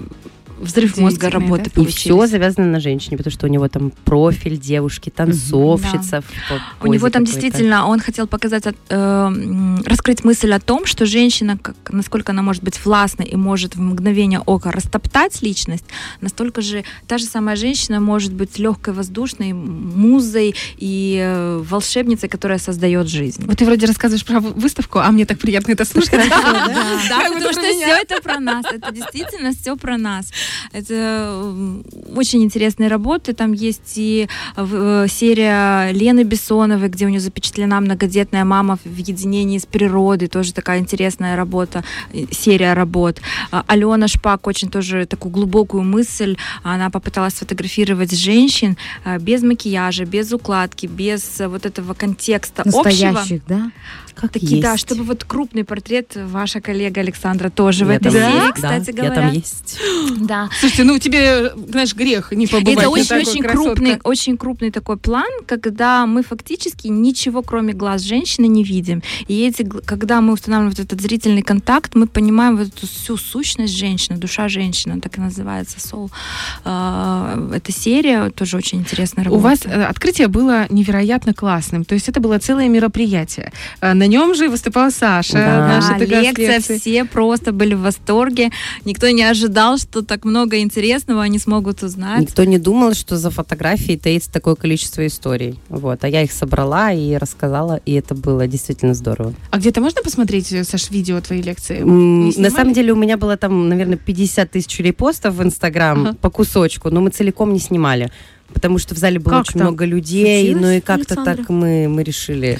взрыв 0.64 0.96
мозга 0.98 1.30
работы 1.30 1.70
да? 1.74 1.82
И 1.82 1.86
все 1.86 2.26
завязано 2.26 2.66
на 2.66 2.80
женщине, 2.80 3.16
потому 3.16 3.32
что 3.32 3.46
у 3.46 3.50
него 3.50 3.68
там 3.68 3.90
профиль 4.04 4.58
девушки, 4.58 5.10
танцовщица. 5.10 6.22
в 6.80 6.84
У 6.86 6.92
него 6.92 7.10
там 7.10 7.24
действительно, 7.24 7.86
он 7.86 8.00
хотел 8.00 8.26
показать, 8.26 8.66
от- 8.66 8.76
э, 8.88 9.30
раскрыть 9.86 10.24
мысль 10.24 10.52
о 10.52 10.60
том, 10.60 10.86
что 10.86 11.06
женщина, 11.06 11.58
как, 11.58 11.76
насколько 11.90 12.32
она 12.32 12.42
может 12.42 12.62
быть 12.62 12.84
властной 12.84 13.26
и 13.26 13.36
может 13.36 13.76
в 13.76 13.80
мгновение 13.80 14.40
ока 14.40 14.70
растоптать 14.72 15.42
личность, 15.42 15.84
настолько 16.20 16.60
же 16.62 16.84
та 17.06 17.18
же 17.18 17.24
самая 17.24 17.56
женщина 17.56 18.00
может 18.00 18.32
быть 18.32 18.58
легкой, 18.58 18.94
воздушной, 18.94 19.52
музой 19.52 20.54
и 20.76 21.18
э, 21.22 21.62
волшебницей, 21.68 22.28
которая 22.28 22.58
создает 22.58 23.08
жизнь. 23.08 23.44
Вот 23.46 23.58
ты 23.58 23.64
вроде 23.64 23.86
рассказываешь 23.86 24.24
про 24.24 24.40
вы- 24.40 24.52
выставку, 24.52 24.98
а 24.98 25.10
мне 25.10 25.24
так 25.26 25.38
приятно 25.38 25.72
это 25.72 25.84
слушать. 25.84 26.12
Да, 26.12 27.28
потому 27.32 27.52
что 27.52 27.60
все 27.62 27.98
это 28.02 28.20
про 28.22 28.38
нас. 28.40 28.64
Это 28.72 28.92
действительно 28.92 29.52
все 29.52 29.76
про 29.76 29.96
нас. 29.98 30.26
Это 30.72 31.44
очень 32.14 32.42
интересные 32.42 32.88
работы. 32.88 33.32
Там 33.32 33.52
есть 33.52 33.94
и 33.96 34.28
э, 34.56 35.06
серия 35.08 35.90
Лены 35.92 36.24
Бессоновой, 36.24 36.88
где 36.88 37.06
у 37.06 37.08
нее 37.08 37.20
запечатлена 37.20 37.80
многодетная 37.80 38.44
мама 38.44 38.78
в 38.84 38.96
единении 38.96 39.58
с 39.58 39.66
природой. 39.66 40.28
Тоже 40.28 40.52
такая 40.52 40.78
интересная 40.78 41.36
работа, 41.36 41.84
э, 42.12 42.24
серия 42.30 42.74
работ. 42.74 43.20
А, 43.50 43.64
Алена 43.66 44.08
Шпак 44.08 44.46
очень 44.46 44.70
тоже 44.70 45.06
такую 45.06 45.32
глубокую 45.32 45.82
мысль. 45.82 46.36
Она 46.62 46.90
попыталась 46.90 47.34
сфотографировать 47.34 48.12
женщин 48.12 48.76
э, 49.04 49.18
без 49.18 49.42
макияжа, 49.42 50.04
без 50.04 50.32
укладки, 50.32 50.86
без 50.86 51.40
э, 51.40 51.48
вот 51.48 51.66
этого 51.66 51.94
контекста 51.94 52.62
общего. 52.62 52.82
Настоящих, 52.82 53.42
да? 53.46 53.70
Как 54.14 54.32
Такие, 54.32 54.62
да, 54.62 54.72
есть. 54.72 54.84
чтобы 54.84 55.02
вот 55.02 55.24
крупный 55.24 55.64
портрет 55.64 56.12
ваша 56.14 56.60
коллега 56.60 57.00
Александра 57.00 57.50
тоже 57.50 57.84
в 57.84 57.88
Я 57.88 57.96
этой 57.96 58.12
там 58.12 58.12
серии, 58.12 58.42
есть, 58.42 58.54
кстати 58.54 58.90
да, 58.90 58.92
говоря. 58.92 59.14
Я 59.14 59.20
там 59.20 59.32
есть. 59.32 59.78
Да. 60.18 60.33
Слушайте, 60.60 60.84
ну 60.84 60.98
тебе, 60.98 61.52
знаешь, 61.68 61.94
грех 61.94 62.32
не 62.32 62.46
побывать 62.46 62.78
Это 62.78 63.14
на 63.14 63.20
очень, 63.20 63.42
крупный, 63.42 63.98
очень 64.04 64.36
крупный 64.36 64.70
такой 64.70 64.96
план, 64.96 65.28
когда 65.46 66.06
мы 66.06 66.22
фактически 66.22 66.88
ничего, 66.88 67.42
кроме 67.42 67.72
глаз 67.72 68.02
женщины, 68.02 68.46
не 68.46 68.64
видим. 68.64 69.02
И 69.28 69.46
эти, 69.46 69.62
когда 69.84 70.20
мы 70.20 70.32
устанавливаем 70.32 70.70
вот 70.76 70.80
этот 70.84 71.00
зрительный 71.00 71.42
контакт, 71.42 71.94
мы 71.94 72.06
понимаем 72.06 72.56
вот 72.56 72.68
эту 72.68 72.86
всю 72.86 73.16
сущность 73.16 73.74
женщины, 73.74 74.18
душа 74.18 74.48
женщины, 74.48 75.00
так 75.00 75.18
и 75.18 75.20
называется 75.20 75.78
Soul. 75.78 76.10
А, 76.64 77.50
Эта 77.54 77.72
серия 77.72 78.30
тоже 78.30 78.56
очень 78.56 78.78
интересная 78.78 79.24
У 79.24 79.26
работа. 79.26 79.42
вас 79.42 79.60
э, 79.64 79.84
открытие 79.84 80.28
было 80.28 80.66
невероятно 80.70 81.34
классным. 81.34 81.84
То 81.84 81.94
есть 81.94 82.08
это 82.08 82.20
было 82.20 82.38
целое 82.38 82.68
мероприятие. 82.68 83.52
Э, 83.80 83.94
На 83.94 84.06
нем 84.06 84.34
же 84.34 84.48
выступала 84.48 84.90
Саша, 84.90 85.32
Да. 85.34 85.66
наша 85.68 85.98
Да, 85.98 86.20
лекция. 86.20 86.60
все 86.60 87.04
просто 87.04 87.52
были 87.52 87.74
в 87.74 87.80
восторге. 87.82 88.50
Никто 88.84 89.08
не 89.10 89.22
ожидал, 89.22 89.78
что 89.78 90.02
так 90.02 90.23
много 90.24 90.58
интересного 90.58 91.22
они 91.22 91.38
смогут 91.38 91.82
узнать. 91.82 92.20
Никто 92.22 92.44
не 92.44 92.58
думал, 92.58 92.94
что 92.94 93.16
за 93.16 93.30
фотографией 93.30 93.98
таится 93.98 94.30
такое 94.32 94.54
количество 94.54 95.06
историй. 95.06 95.58
Вот. 95.68 96.04
А 96.04 96.08
я 96.08 96.22
их 96.22 96.32
собрала 96.32 96.92
и 96.92 97.14
рассказала, 97.16 97.80
и 97.84 97.92
это 97.94 98.14
было 98.14 98.46
действительно 98.46 98.94
здорово. 98.94 99.34
А 99.50 99.58
где-то 99.58 99.80
можно 99.80 100.02
посмотреть, 100.02 100.52
э, 100.52 100.64
Саш, 100.64 100.90
видео 100.90 101.20
твоей 101.20 101.42
лекции? 101.42 101.80
На 101.80 102.50
самом 102.50 102.72
деле 102.72 102.92
у 102.92 102.96
меня 102.96 103.16
было 103.16 103.36
там, 103.36 103.68
наверное, 103.68 103.96
50 103.96 104.50
тысяч 104.50 104.78
репостов 104.80 105.34
в 105.34 105.42
Инстаграм 105.42 106.06
Ага. 106.06 106.16
по 106.20 106.30
кусочку, 106.30 106.90
но 106.90 107.00
мы 107.00 107.10
целиком 107.10 107.52
не 107.52 107.58
снимали. 107.60 108.10
Потому 108.54 108.78
что 108.78 108.94
в 108.94 108.98
зале 108.98 109.18
было 109.18 109.32
Как 109.32 109.40
очень 109.42 109.52
так? 109.54 109.62
много 109.62 109.84
людей, 109.84 110.44
Случилось, 110.46 110.62
ну 110.62 110.70
и 110.70 110.80
как-то 110.80 111.14
Александра? 111.14 111.36
так 111.36 111.48
мы, 111.50 111.88
мы 111.88 112.02
решили 112.02 112.58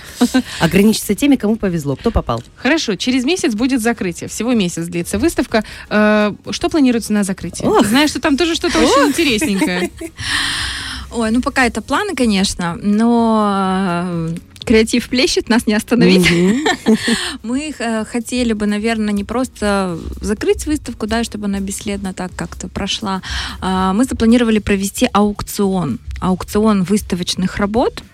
ограничиться 0.60 1.14
теми, 1.14 1.36
кому 1.36 1.56
повезло, 1.56 1.96
кто 1.96 2.10
попал. 2.10 2.42
Хорошо, 2.56 2.96
через 2.96 3.24
месяц 3.24 3.54
будет 3.54 3.80
закрытие. 3.80 4.28
Всего 4.28 4.52
месяц 4.52 4.86
длится 4.86 5.18
выставка. 5.18 5.64
Э, 5.88 6.32
Что 6.50 6.68
планируется 6.68 7.12
на 7.12 7.24
закрытие? 7.24 7.70
Знаешь, 7.84 8.10
что 8.10 8.20
там 8.20 8.36
тоже 8.36 8.54
что-то 8.54 8.78
очень 8.78 9.08
интересненькое. 9.08 9.90
Ой, 11.12 11.30
ну 11.30 11.40
пока 11.40 11.64
это 11.64 11.80
планы, 11.80 12.14
конечно, 12.16 12.76
но 12.82 14.28
креатив 14.64 15.08
плещет, 15.08 15.48
нас 15.48 15.66
не 15.66 15.74
остановить. 15.74 16.28
Мы 17.42 17.74
э, 17.78 18.04
хотели 18.04 18.52
бы, 18.52 18.66
наверное, 18.66 19.12
не 19.12 19.24
просто 19.24 19.98
закрыть 20.20 20.66
выставку, 20.66 21.06
да, 21.06 21.24
чтобы 21.24 21.46
она 21.46 21.60
бесследно 21.60 22.12
так 22.12 22.32
как-то 22.34 22.68
прошла. 22.68 23.22
А, 23.60 23.92
мы 23.92 24.04
запланировали 24.04 24.58
провести 24.58 25.08
аукцион. 25.12 25.98
Аукцион 26.20 26.84
выставочных 26.84 27.56
работ– 27.56 28.02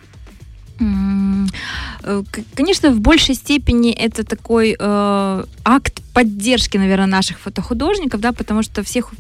конечно, 2.55 2.91
в 2.91 3.01
большей 3.01 3.35
степени 3.35 3.93
это 3.93 4.25
такой 4.25 4.77
э, 4.79 5.45
акт 5.65 6.03
поддержки, 6.13 6.79
наверное, 6.79 7.07
наших 7.07 7.39
фотохудожников, 7.39 8.21
да, 8.21 8.33
потому 8.33 8.63
что 8.63 8.83
всех, 8.83 9.13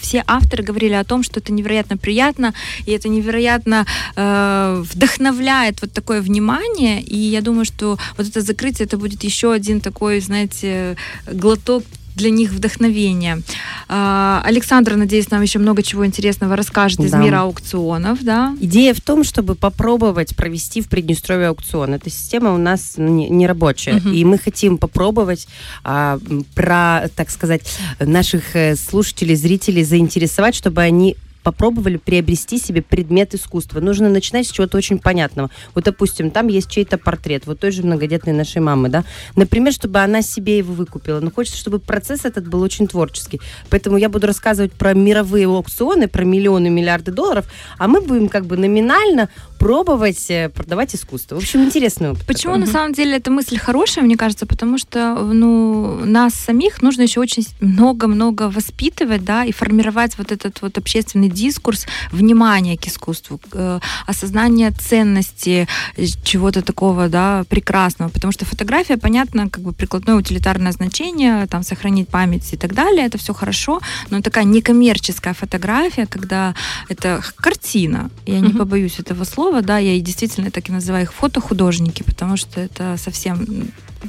все 0.00 0.22
авторы 0.26 0.62
говорили 0.62 0.94
о 0.94 1.04
том, 1.04 1.22
что 1.22 1.40
это 1.40 1.52
невероятно 1.52 1.96
приятно, 1.96 2.54
и 2.86 2.92
это 2.92 3.08
невероятно 3.08 3.86
э, 4.16 4.84
вдохновляет 4.92 5.80
вот 5.82 5.92
такое 5.92 6.20
внимание, 6.20 7.02
и 7.02 7.16
я 7.16 7.40
думаю, 7.40 7.64
что 7.64 7.98
вот 8.16 8.28
это 8.28 8.40
закрытие, 8.40 8.86
это 8.86 8.98
будет 8.98 9.24
еще 9.24 9.52
один 9.52 9.80
такой, 9.80 10.20
знаете, 10.20 10.96
глоток 11.26 11.84
для 12.18 12.30
них 12.30 12.50
вдохновение. 12.50 13.40
А, 13.88 14.42
Александра, 14.44 14.96
надеюсь, 14.96 15.30
нам 15.30 15.40
еще 15.40 15.58
много 15.58 15.82
чего 15.82 16.04
интересного 16.04 16.56
расскажет 16.56 17.00
из 17.00 17.12
да. 17.12 17.18
мира 17.18 17.40
аукционов, 17.42 18.22
да? 18.22 18.54
Идея 18.60 18.92
в 18.92 19.00
том, 19.00 19.24
чтобы 19.24 19.54
попробовать 19.54 20.36
провести 20.36 20.82
в 20.82 20.88
Приднестровье 20.88 21.48
аукцион. 21.48 21.94
Эта 21.94 22.10
система 22.10 22.52
у 22.52 22.58
нас 22.58 22.94
не, 22.96 23.28
не 23.30 23.46
рабочая, 23.46 23.96
угу. 23.96 24.10
и 24.10 24.24
мы 24.24 24.36
хотим 24.36 24.76
попробовать 24.76 25.48
а, 25.84 26.18
про, 26.54 27.08
так 27.14 27.30
сказать, 27.30 27.62
наших 28.00 28.54
э, 28.56 28.76
слушателей, 28.76 29.36
зрителей 29.36 29.84
заинтересовать, 29.84 30.54
чтобы 30.54 30.82
они 30.82 31.16
попробовали 31.48 31.96
приобрести 31.96 32.58
себе 32.58 32.82
предмет 32.82 33.34
искусства. 33.34 33.80
Нужно 33.80 34.10
начинать 34.10 34.46
с 34.46 34.50
чего-то 34.50 34.76
очень 34.76 34.98
понятного. 34.98 35.48
Вот, 35.74 35.84
допустим, 35.84 36.30
там 36.30 36.48
есть 36.48 36.70
чей-то 36.70 36.98
портрет, 36.98 37.46
вот 37.46 37.60
той 37.60 37.70
же 37.70 37.82
многодетной 37.82 38.34
нашей 38.34 38.60
мамы, 38.60 38.90
да. 38.90 39.02
Например, 39.34 39.72
чтобы 39.72 40.00
она 40.00 40.20
себе 40.20 40.58
его 40.58 40.74
выкупила. 40.74 41.20
Но 41.20 41.30
хочется, 41.30 41.58
чтобы 41.58 41.78
процесс 41.78 42.26
этот 42.26 42.46
был 42.46 42.60
очень 42.60 42.86
творческий. 42.86 43.40
Поэтому 43.70 43.96
я 43.96 44.10
буду 44.10 44.26
рассказывать 44.26 44.74
про 44.74 44.92
мировые 44.92 45.46
аукционы, 45.46 46.06
про 46.06 46.24
миллионы, 46.24 46.68
миллиарды 46.68 47.12
долларов, 47.12 47.46
а 47.78 47.88
мы 47.88 48.02
будем 48.02 48.28
как 48.28 48.44
бы 48.44 48.58
номинально 48.58 49.30
пробовать 49.58 50.30
э, 50.30 50.48
продавать 50.48 50.94
искусство. 50.94 51.36
В 51.36 51.38
общем, 51.38 51.64
интересный 51.64 52.10
опыт. 52.10 52.26
Почему 52.26 52.54
такой. 52.54 52.66
на 52.66 52.72
самом 52.72 52.92
деле 52.92 53.16
эта 53.16 53.30
мысль 53.30 53.58
хорошая, 53.58 54.04
мне 54.04 54.16
кажется, 54.16 54.46
потому 54.46 54.78
что 54.78 55.14
ну, 55.16 56.04
нас 56.04 56.34
самих 56.34 56.82
нужно 56.82 57.02
еще 57.02 57.20
очень 57.20 57.46
много-много 57.60 58.50
воспитывать, 58.50 59.24
да, 59.24 59.44
и 59.44 59.52
формировать 59.52 60.16
вот 60.18 60.32
этот 60.32 60.62
вот 60.62 60.78
общественный 60.78 61.28
дискурс 61.28 61.86
внимания 62.12 62.76
к 62.76 62.86
искусству, 62.86 63.40
э, 63.52 63.80
осознание 64.06 64.70
ценности 64.70 65.66
э, 65.96 66.04
чего-то 66.22 66.62
такого, 66.62 67.08
да, 67.08 67.44
прекрасного, 67.48 68.10
потому 68.10 68.32
что 68.32 68.44
фотография, 68.44 68.96
понятно, 68.96 69.48
как 69.48 69.62
бы 69.62 69.72
прикладное 69.72 70.14
утилитарное 70.16 70.72
значение, 70.72 71.46
там, 71.46 71.62
сохранить 71.62 72.08
память 72.08 72.52
и 72.52 72.56
так 72.56 72.74
далее, 72.74 73.06
это 73.06 73.18
все 73.18 73.34
хорошо, 73.34 73.80
но 74.10 74.20
такая 74.20 74.44
некоммерческая 74.44 75.34
фотография, 75.34 76.06
когда 76.06 76.54
это 76.88 77.22
картина, 77.36 78.10
я 78.26 78.40
не 78.40 78.52
побоюсь 78.52 78.98
этого 78.98 79.24
слова, 79.24 79.47
слова, 79.48 79.62
да, 79.62 79.78
я 79.78 79.94
и 79.94 80.00
действительно 80.00 80.50
так 80.50 80.68
и 80.68 80.72
называю 80.72 81.04
их 81.04 81.12
фотохудожники, 81.14 82.02
потому 82.02 82.36
что 82.36 82.60
это 82.60 82.96
совсем 82.98 83.46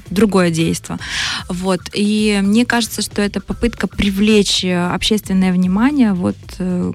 другое 0.10 0.52
действие. 0.52 1.00
Вот. 1.48 1.80
И 1.94 2.40
мне 2.44 2.66
кажется, 2.66 3.02
что 3.02 3.22
это 3.22 3.40
попытка 3.40 3.88
привлечь 3.88 4.66
общественное 4.66 5.54
внимание 5.54 6.14
вот 6.14 6.36
э, 6.60 6.92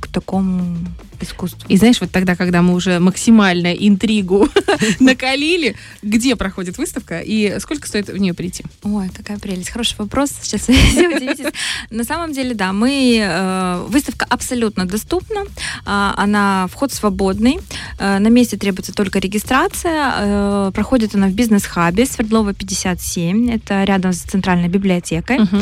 к 0.00 0.08
такому 0.08 0.76
искусству. 1.22 1.68
И 1.68 1.76
знаешь, 1.76 2.00
вот 2.00 2.10
тогда, 2.10 2.36
когда 2.36 2.62
мы 2.62 2.74
уже 2.74 2.98
максимально 2.98 3.72
интригу 3.72 4.48
накалили, 5.00 5.76
где 6.02 6.36
проходит 6.36 6.78
выставка 6.78 7.20
и 7.20 7.58
сколько 7.60 7.86
стоит 7.88 8.08
в 8.08 8.16
нее 8.16 8.34
прийти? 8.34 8.64
Ой, 8.82 9.10
какая 9.14 9.38
прелесть. 9.38 9.70
Хороший 9.70 9.96
вопрос. 9.98 10.30
Сейчас 10.42 10.62
все 10.90 11.08
удивитесь. 11.08 11.46
На 11.90 12.04
самом 12.04 12.32
деле, 12.32 12.54
да, 12.54 12.72
мы... 12.72 13.20
Э, 13.22 13.86
выставка 13.88 14.26
абсолютно 14.28 14.86
доступна. 14.86 15.40
Э, 15.84 16.12
она 16.16 16.68
вход 16.70 16.92
свободный. 16.92 17.58
Э, 17.98 18.18
на 18.18 18.28
месте 18.28 18.56
требуется 18.56 18.92
только 18.92 19.18
регистрация. 19.18 20.14
Э, 20.16 20.70
проходит 20.74 21.14
она 21.14 21.28
в 21.28 21.32
бизнес-хабе 21.32 22.06
Свердлова 22.06 22.52
57. 22.52 23.50
Это 23.50 23.84
рядом 23.84 24.12
с 24.12 24.18
центральной 24.18 24.68
библиотекой. 24.68 25.40
Угу. 25.42 25.56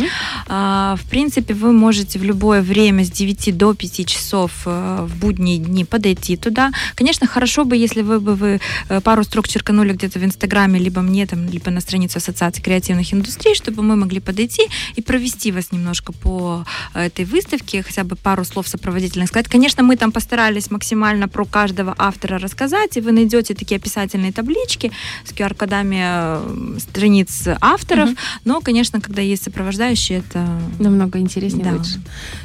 В 0.49 1.01
принципе, 1.11 1.55
вы 1.55 1.73
можете 1.73 2.19
в 2.19 2.25
любое 2.25 2.63
время 2.63 3.05
с 3.05 3.11
9 3.11 3.57
до 3.57 3.75
5 3.75 4.07
часов 4.07 4.53
э, 4.67 5.07
в 5.09 5.17
будни 5.19 5.44
будние 5.45 5.59
дни 5.59 5.85
подойти 5.85 6.37
туда. 6.37 6.73
Конечно, 6.95 7.27
хорошо 7.27 7.65
бы, 7.65 7.77
если 7.77 8.03
вы 8.03 8.21
бы 8.21 8.35
вы 8.35 8.61
э, 8.89 9.01
пару 9.01 9.25
строк 9.25 9.49
черканули 9.49 9.93
где-то 9.93 10.19
в 10.19 10.25
Инстаграме, 10.25 10.81
либо 10.81 11.03
мне 11.03 11.27
там, 11.27 11.49
либо 11.51 11.71
на 11.71 11.81
страницу 11.81 12.19
Ассоциации 12.19 12.63
креативных 12.63 13.13
индустрий, 13.13 13.55
чтобы 13.55 13.83
мы 13.83 13.97
могли 13.97 14.21
подойти 14.21 14.63
и 14.97 15.03
провести 15.03 15.53
вас 15.53 15.73
немножко 15.73 16.13
по 16.13 16.65
э, 16.95 17.07
этой 17.07 17.25
выставке, 17.25 17.83
хотя 17.83 18.05
бы 18.05 18.17
пару 18.17 18.45
слов 18.45 18.69
сопроводительных 18.69 19.29
сказать. 19.29 19.49
Конечно, 19.49 19.83
мы 19.83 19.97
там 19.97 20.13
постарались 20.13 20.71
максимально 20.71 21.29
про 21.29 21.45
каждого 21.45 21.95
автора 21.99 22.39
рассказать, 22.39 22.97
и 22.97 23.01
вы 23.01 23.13
найдете 23.13 23.55
такие 23.55 23.77
описательные 23.77 24.33
таблички 24.33 24.93
с 25.25 25.33
QR-кодами 25.33 26.01
э, 26.01 26.79
страниц 26.79 27.49
авторов, 27.61 28.09
угу. 28.09 28.19
но, 28.45 28.61
конечно, 28.61 29.01
когда 29.01 29.23
есть 29.23 29.45
сопровождающие, 29.45 30.19
это... 30.19 30.47
Намного 30.79 31.19
интереснее 31.19 31.65
да. 31.65 31.73
лучше. 31.73 32.01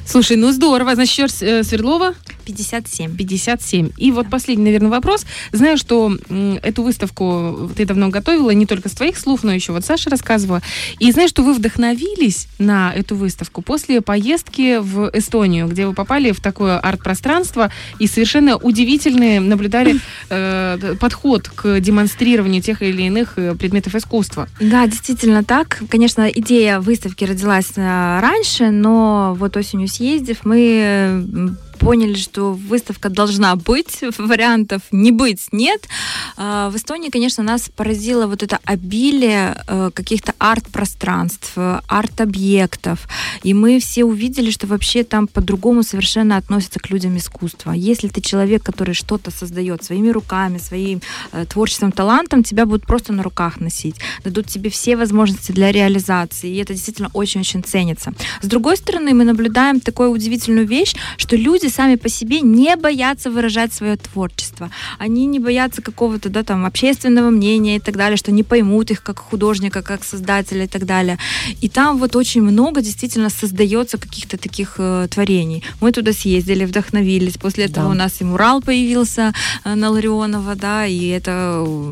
Слушай, 0.06 0.38
ну 0.38 0.52
здорово. 0.52 0.96
Значит, 0.96 1.32
Свердлова? 1.32 2.14
57. 2.50 3.16
57. 3.16 3.90
И 3.98 4.12
вот 4.12 4.30
последний, 4.30 4.66
наверное, 4.66 4.90
вопрос. 4.90 5.26
Знаю, 5.52 5.78
что 5.78 6.12
эту 6.64 6.84
выставку 6.84 7.70
ты 7.76 7.86
давно 7.86 8.10
готовила, 8.10 8.52
не 8.52 8.66
только 8.66 8.90
с 8.90 8.94
твоих 8.94 9.18
слов, 9.18 9.44
но 9.44 9.54
еще 9.54 9.72
вот 9.72 9.86
Саша 9.86 10.10
рассказывала. 10.10 10.62
И 11.00 11.12
знаю, 11.12 11.30
что 11.30 11.44
вы 11.44 11.54
вдохновились 11.54 12.48
на 12.58 12.92
эту 12.94 13.16
выставку 13.16 13.62
после 13.62 14.02
поездки 14.02 14.80
в 14.80 15.12
Эстонию, 15.14 15.68
где 15.68 15.86
вы 15.86 15.94
попали 15.94 16.32
в 16.32 16.42
такое 16.42 16.80
арт-пространство 16.80 17.72
и 18.00 18.08
совершенно 18.08 18.58
удивительный 18.58 19.40
наблюдали 19.40 20.00
э, 20.30 20.96
подход 21.00 21.50
к 21.50 21.80
демонстрированию 21.80 22.62
тех 22.62 22.82
или 22.82 23.04
иных 23.04 23.34
э, 23.38 23.56
предметов 23.56 23.96
искусства. 23.96 24.48
Да, 24.60 24.88
действительно 24.88 25.44
так. 25.44 25.82
Конечно, 25.90 26.28
идея 26.30 26.80
выставки 26.80 27.24
родилась 27.26 27.72
э, 27.76 28.20
раньше, 28.20 28.72
но 28.72 29.36
вот 29.38 29.56
осенью 29.56 29.88
съездив, 29.88 30.46
мы 30.46 31.56
поняли, 31.80 32.16
что 32.16 32.54
выставка 32.54 33.10
должна 33.10 33.56
быть, 33.56 34.00
вариантов 34.18 34.82
не 34.92 35.12
быть 35.12 35.48
нет. 35.52 35.88
А, 36.38 36.70
в 36.70 36.76
Эстонии, 36.76 37.10
конечно, 37.10 37.44
нас 37.44 37.70
поразило 37.76 38.28
вот 38.28 38.44
это 38.44 38.60
обилие 38.66 39.64
э, 39.68 39.92
каких-то 39.94 40.34
арт-пространств, 40.38 41.54
арт-объектов. 41.88 43.08
И 43.44 43.54
мы 43.54 43.80
все 43.80 44.04
увидели, 44.04 44.52
что 44.52 44.68
вообще 44.68 45.04
там 45.04 45.28
по-другому 45.28 45.84
совершенно 45.84 46.38
относятся 46.38 46.80
к 46.80 46.90
людям 46.90 47.18
искусства. 47.18 47.72
Если 47.72 48.08
ты 48.08 48.22
человек, 48.22 48.64
который 48.64 48.94
что-то 48.94 49.32
создает 49.32 49.84
своими 49.84 50.10
руками, 50.10 50.58
своим 50.58 51.02
э, 51.32 51.46
творчеством, 51.46 51.92
талантом, 51.92 52.44
тебя 52.44 52.66
будут 52.66 52.86
просто 52.86 53.14
на 53.14 53.24
руках 53.24 53.60
носить. 53.60 53.96
Дадут 54.24 54.48
тебе 54.48 54.70
все 54.70 54.96
возможности 54.96 55.52
для 55.52 55.72
реализации. 55.72 56.50
И 56.50 56.58
это 56.58 56.74
действительно 56.74 57.10
очень-очень 57.14 57.64
ценится. 57.64 58.14
С 58.42 58.48
другой 58.48 58.78
стороны, 58.78 59.14
мы 59.14 59.24
наблюдаем 59.24 59.80
такую 59.80 60.12
удивительную 60.12 60.68
вещь, 60.68 60.96
что 61.18 61.36
люди 61.36 61.69
сами 61.70 61.96
по 61.96 62.10
себе 62.10 62.42
не 62.42 62.76
боятся 62.76 63.30
выражать 63.32 63.74
свое 63.74 63.96
творчество. 63.96 64.70
Они 64.98 65.26
не 65.26 65.40
боятся 65.40 65.82
какого-то, 65.82 66.30
да, 66.30 66.44
там, 66.44 66.66
общественного 66.66 67.30
мнения 67.30 67.78
и 67.78 67.80
так 67.80 67.98
далее, 67.98 68.18
что 68.18 68.32
не 68.32 68.44
поймут 68.44 68.92
их 68.92 69.04
как 69.04 69.20
художника, 69.20 69.82
как 69.82 70.04
создателя 70.04 70.66
и 70.66 70.68
так 70.68 70.86
далее. 70.86 71.18
И 71.62 71.70
там 71.70 71.98
вот 71.98 72.16
очень 72.16 72.42
много 72.42 72.82
действительно 72.82 73.30
создается 73.30 73.98
каких-то 73.98 74.38
таких 74.38 74.76
э, 74.78 75.08
творений. 75.10 75.64
Мы 75.82 75.92
туда 75.92 76.14
съездили, 76.14 76.66
вдохновились. 76.66 77.38
После 77.38 77.66
этого 77.66 77.88
да. 77.88 77.92
у 77.92 77.94
нас 77.94 78.22
и 78.22 78.24
мурал 78.24 78.62
появился 78.62 79.34
э, 79.64 79.76
на 79.76 79.90
Ларионова, 79.90 80.56
да, 80.56 80.86
и 80.86 81.08
это... 81.08 81.64
Э, 81.66 81.92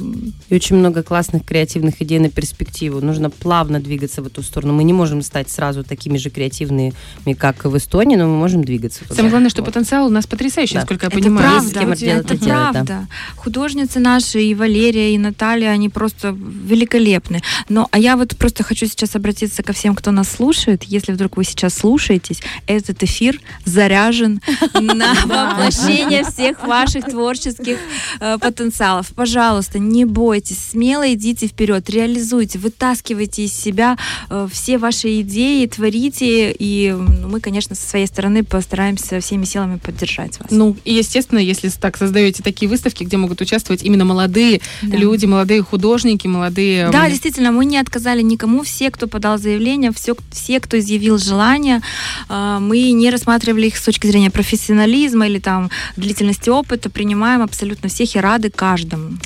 и 0.50 0.56
очень 0.56 0.78
много 0.78 1.04
классных 1.04 1.46
креативных 1.46 2.02
идей 2.02 2.20
на 2.20 2.30
перспективу. 2.30 3.02
Нужно 3.02 3.30
плавно 3.30 3.80
двигаться 3.80 4.22
в 4.22 4.28
эту 4.28 4.44
сторону. 4.44 4.74
Мы 4.74 4.84
не 4.84 4.94
можем 4.94 5.22
стать 5.22 5.50
сразу 5.50 5.84
такими 5.84 6.18
же 6.18 6.30
креативными, 6.30 6.94
как 7.38 7.66
в 7.66 7.78
Эстонии, 7.78 8.16
но 8.16 8.28
мы 8.28 8.38
можем 8.38 8.64
двигаться. 8.64 9.04
Самое 9.10 9.30
главное, 9.30 9.50
что 9.50 9.64
вот 9.64 9.67
потенциал 9.68 10.08
у 10.08 10.10
нас 10.10 10.26
потрясающий, 10.26 10.76
да. 10.76 10.80
насколько 10.80 11.08
я 11.08 11.10
это 11.10 11.20
понимаю. 11.20 11.50
Правда, 11.50 11.80
это, 11.82 12.06
это, 12.06 12.34
это 12.36 12.46
правда. 12.46 12.84
Да. 12.84 13.08
Художницы 13.36 14.00
наши, 14.00 14.42
и 14.42 14.56
Валерия, 14.56 15.14
и 15.14 15.18
Наталья, 15.18 15.72
они 15.72 15.90
просто 15.90 16.30
великолепны. 16.30 17.42
Но, 17.68 17.90
а 17.92 18.00
я 18.00 18.16
вот 18.16 18.38
просто 18.38 18.64
хочу 18.64 18.86
сейчас 18.86 19.18
обратиться 19.18 19.64
ко 19.64 19.74
всем, 19.74 19.94
кто 19.94 20.12
нас 20.12 20.30
слушает. 20.30 20.84
Если 20.84 21.12
вдруг 21.12 21.36
вы 21.36 21.44
сейчас 21.44 21.74
слушаетесь, 21.74 22.42
этот 22.66 23.04
эфир 23.04 23.42
заряжен 23.66 24.40
на 24.74 25.14
воплощение 25.26 26.24
всех 26.24 26.66
ваших 26.66 27.04
творческих 27.04 27.78
э, 28.22 28.38
потенциалов. 28.38 29.08
Пожалуйста, 29.16 29.80
не 29.80 30.06
бойтесь, 30.06 30.60
смело 30.72 31.14
идите 31.14 31.48
вперед, 31.48 31.90
реализуйте, 31.90 32.58
вытаскивайте 32.58 33.44
из 33.44 33.54
себя 33.54 33.98
э, 34.30 34.48
все 34.50 34.78
ваши 34.78 35.20
идеи, 35.22 35.66
творите. 35.66 36.56
И 36.58 36.94
мы, 36.94 37.42
конечно, 37.42 37.76
со 37.76 37.86
своей 37.86 38.08
стороны 38.08 38.46
постараемся 38.46 39.20
всеми 39.20 39.44
силами 39.44 39.57
силами 39.58 39.78
поддержать 39.78 40.40
вас. 40.40 40.52
Ну, 40.52 40.76
и, 40.86 40.94
естественно, 40.94 41.40
если 41.40 41.70
так 41.70 41.98
создаете 41.98 42.44
такие 42.44 42.70
выставки, 42.70 43.04
где 43.04 43.18
могут 43.18 43.42
участвовать 43.42 43.84
именно 43.84 44.06
молодые 44.06 44.62
да. 44.82 44.98
люди, 44.98 45.26
молодые 45.26 45.64
художники, 45.64 46.28
молодые... 46.28 46.90
Да, 46.92 47.10
действительно, 47.10 47.52
мы 47.52 47.66
не 47.66 47.80
отказали 47.80 48.22
никому. 48.22 48.64
Все, 48.64 48.92
кто 48.92 49.08
подал 49.08 49.38
заявление, 49.38 49.92
все, 49.92 50.16
все 50.32 50.60
кто 50.60 50.78
изъявил 50.78 51.18
желание, 51.18 51.82
э, 52.30 52.58
мы 52.62 52.92
не 52.92 53.10
рассматривали 53.10 53.68
их 53.68 53.78
с 53.78 53.84
точки 53.84 54.08
зрения 54.08 54.30
профессионализма 54.30 55.28
или 55.28 55.40
там 55.40 55.70
длительности 55.96 56.50
опыта, 56.50 56.90
принимаем 56.90 57.42
абсолютно 57.42 57.90
всех 57.90 58.16
и 58.16 58.20
рады 58.20 58.50
каждому. 58.50 59.18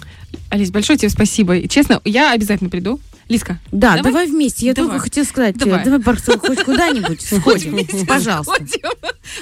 Алис, 0.49 0.71
большое 0.71 0.97
тебе 0.97 1.09
спасибо. 1.09 1.57
И, 1.57 1.67
честно, 1.67 2.01
я 2.05 2.31
обязательно 2.31 2.69
приду. 2.69 2.99
Лиска. 3.31 3.59
Да, 3.71 3.95
давай, 3.95 4.11
давай 4.11 4.27
вместе. 4.27 4.65
Я 4.65 4.73
давай. 4.73 4.91
только 4.91 5.03
хотела 5.03 5.23
сказать, 5.23 5.57
давай, 5.57 5.83
давай 5.83 5.99
Барсу, 5.99 6.37
хоть 6.37 6.63
куда-нибудь 6.63 7.21
сходим, 7.21 8.05
пожалуйста. 8.05 8.53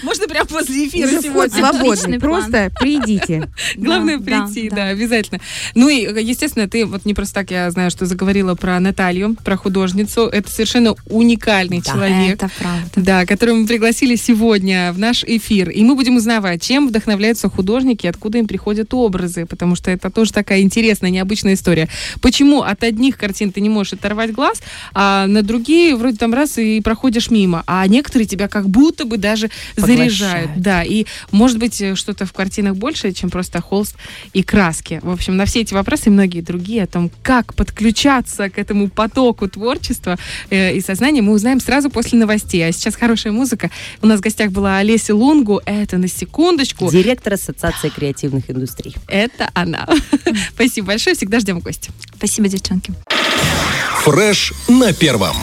Можно 0.03 0.27
прямо 0.27 0.45
после 0.45 0.87
эфира 0.87 1.07
Уже 1.07 1.21
сегодня. 1.21 1.57
Свободно, 1.57 2.19
просто 2.19 2.71
придите. 2.79 3.49
Главное 3.75 4.19
прийти, 4.19 4.69
да, 4.69 4.89
обязательно. 4.89 5.39
Ну 5.73 5.89
и, 5.89 6.01
естественно, 6.21 6.69
ты 6.69 6.85
вот 6.85 7.05
не 7.05 7.13
просто 7.13 7.35
так, 7.35 7.51
я 7.51 7.71
знаю, 7.71 7.89
что 7.89 8.05
заговорила 8.05 8.55
про 8.55 8.79
Наталью, 8.79 9.35
про 9.43 9.57
художницу. 9.57 10.27
Это 10.27 10.49
совершенно 10.51 10.95
уникальный 11.07 11.81
человек. 11.81 12.35
это 12.35 12.49
правда. 12.59 12.89
Да, 12.95 13.25
которого 13.25 13.55
мы 13.55 13.67
пригласили 13.67 14.15
сегодня 14.15 14.93
в 14.93 14.99
наш 14.99 15.23
эфир. 15.23 15.69
И 15.69 15.83
мы 15.83 15.95
будем 15.95 16.17
узнавать, 16.17 16.61
чем 16.61 16.87
вдохновляются 16.87 17.49
художники, 17.49 18.05
откуда 18.05 18.37
им 18.37 18.47
приходят 18.47 18.93
образы, 18.93 19.45
потому 19.45 19.75
что 19.75 19.89
это 19.89 20.11
тоже 20.11 20.31
такая 20.31 20.61
интересная, 20.61 21.09
необычная 21.09 21.55
история. 21.55 21.89
Почему 22.21 22.61
от 22.61 22.83
одних 22.83 23.17
картин 23.17 23.51
ты 23.51 23.61
не 23.61 23.69
можешь 23.69 23.78
можешь 23.79 23.93
оторвать 23.93 24.33
глаз, 24.33 24.61
а 24.93 25.25
на 25.27 25.41
другие 25.41 25.95
вроде 25.95 26.17
там 26.17 26.33
раз 26.33 26.57
и 26.57 26.81
проходишь 26.81 27.31
мимо, 27.31 27.63
а 27.65 27.87
некоторые 27.87 28.27
тебя 28.27 28.47
как 28.47 28.69
будто 28.69 29.05
бы 29.05 29.17
даже 29.17 29.49
Поглощают. 29.75 30.11
заряжают. 30.11 30.51
Да, 30.57 30.83
и 30.83 31.05
может 31.31 31.57
быть 31.59 31.81
что-то 31.95 32.25
в 32.25 32.33
картинах 32.33 32.75
больше, 32.75 33.11
чем 33.13 33.29
просто 33.29 33.61
холст 33.61 33.95
и 34.33 34.43
краски. 34.43 34.99
В 35.01 35.09
общем, 35.09 35.37
на 35.37 35.45
все 35.45 35.61
эти 35.61 35.73
вопросы 35.73 36.03
и 36.07 36.09
многие 36.09 36.41
другие 36.41 36.83
о 36.83 36.87
том, 36.87 37.09
как 37.23 37.53
подключаться 37.53 38.49
к 38.49 38.57
этому 38.57 38.89
потоку 38.89 39.47
творчества 39.47 40.17
э, 40.49 40.75
и 40.75 40.81
сознания, 40.81 41.21
мы 41.21 41.31
узнаем 41.31 41.59
сразу 41.59 41.89
после 41.89 42.19
новостей. 42.19 42.67
А 42.67 42.71
сейчас 42.71 42.95
хорошая 42.95 43.31
музыка. 43.31 43.71
У 44.01 44.07
нас 44.07 44.19
в 44.19 44.23
гостях 44.23 44.51
была 44.51 44.77
Олеся 44.77 45.15
Лунгу. 45.15 45.61
Это 45.65 45.97
на 45.97 46.07
секундочку. 46.07 46.91
Директор 46.91 47.33
Ассоциации 47.33 47.89
креативных 47.89 48.49
индустрий. 48.49 48.95
Это 49.07 49.49
она. 49.53 49.87
Спасибо 50.53 50.87
большое. 50.87 51.15
Всегда 51.15 51.39
ждем 51.39 51.59
гостя. 51.59 51.91
Спасибо, 52.15 52.47
девчонки. 52.47 52.93
Фреш 54.03 54.53
на 54.67 54.93
первом. 54.93 55.35